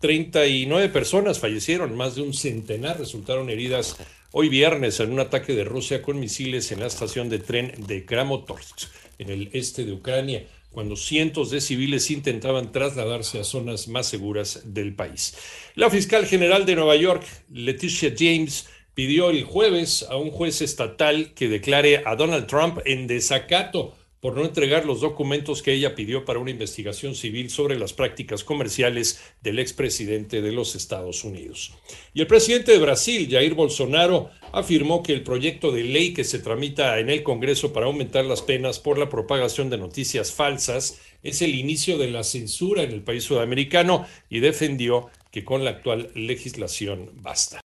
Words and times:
39 0.00 0.88
personas 0.88 1.38
fallecieron, 1.38 1.96
más 1.96 2.16
de 2.16 2.22
un 2.22 2.34
centenar 2.34 2.98
resultaron 2.98 3.50
heridas 3.50 3.96
hoy 4.32 4.48
viernes 4.48 4.98
en 4.98 5.12
un 5.12 5.20
ataque 5.20 5.54
de 5.54 5.62
Rusia 5.62 6.02
con 6.02 6.18
misiles 6.18 6.72
en 6.72 6.80
la 6.80 6.86
estación 6.86 7.28
de 7.28 7.38
tren 7.38 7.72
de 7.86 8.04
Kramatorsk, 8.04 8.88
en 9.20 9.30
el 9.30 9.48
este 9.52 9.84
de 9.84 9.92
Ucrania 9.92 10.44
cuando 10.74 10.96
cientos 10.96 11.50
de 11.50 11.60
civiles 11.60 12.10
intentaban 12.10 12.72
trasladarse 12.72 13.38
a 13.38 13.44
zonas 13.44 13.86
más 13.86 14.08
seguras 14.08 14.62
del 14.64 14.94
país. 14.94 15.36
La 15.76 15.88
fiscal 15.88 16.26
general 16.26 16.66
de 16.66 16.74
Nueva 16.74 16.96
York, 16.96 17.24
Leticia 17.52 18.12
James, 18.18 18.68
pidió 18.92 19.30
el 19.30 19.44
jueves 19.44 20.04
a 20.10 20.16
un 20.16 20.32
juez 20.32 20.60
estatal 20.62 21.32
que 21.34 21.48
declare 21.48 22.02
a 22.04 22.16
Donald 22.16 22.48
Trump 22.48 22.80
en 22.84 23.06
desacato 23.06 23.96
por 24.24 24.36
no 24.36 24.46
entregar 24.46 24.86
los 24.86 25.02
documentos 25.02 25.60
que 25.60 25.74
ella 25.74 25.94
pidió 25.94 26.24
para 26.24 26.38
una 26.38 26.50
investigación 26.50 27.14
civil 27.14 27.50
sobre 27.50 27.78
las 27.78 27.92
prácticas 27.92 28.42
comerciales 28.42 29.20
del 29.42 29.58
expresidente 29.58 30.40
de 30.40 30.50
los 30.50 30.74
Estados 30.74 31.24
Unidos. 31.24 31.74
Y 32.14 32.22
el 32.22 32.26
presidente 32.26 32.72
de 32.72 32.78
Brasil, 32.78 33.28
Jair 33.30 33.52
Bolsonaro, 33.52 34.30
afirmó 34.50 35.02
que 35.02 35.12
el 35.12 35.22
proyecto 35.24 35.72
de 35.72 35.84
ley 35.84 36.14
que 36.14 36.24
se 36.24 36.38
tramita 36.38 36.98
en 37.00 37.10
el 37.10 37.22
Congreso 37.22 37.74
para 37.74 37.84
aumentar 37.84 38.24
las 38.24 38.40
penas 38.40 38.78
por 38.78 38.96
la 38.96 39.10
propagación 39.10 39.68
de 39.68 39.76
noticias 39.76 40.32
falsas 40.32 41.02
es 41.22 41.42
el 41.42 41.54
inicio 41.54 41.98
de 41.98 42.10
la 42.10 42.24
censura 42.24 42.82
en 42.82 42.92
el 42.92 43.02
país 43.02 43.24
sudamericano 43.24 44.06
y 44.30 44.40
defendió 44.40 45.10
que 45.30 45.44
con 45.44 45.64
la 45.64 45.72
actual 45.72 46.10
legislación 46.14 47.10
basta. 47.16 47.62